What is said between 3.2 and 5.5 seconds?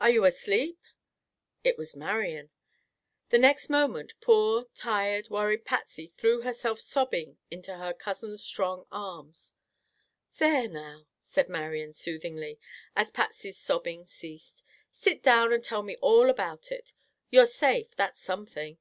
The next moment poor, tired,